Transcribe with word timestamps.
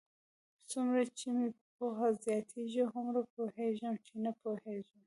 څومره 0.69 1.01
چې 1.17 1.27
مې 1.35 1.47
پوهه 1.75 2.07
زیاتېږي، 2.23 2.81
هومره 2.93 3.21
پوهېږم؛ 3.33 3.93
چې 4.05 4.13
نه 4.25 4.31
پوهېږم. 4.41 4.99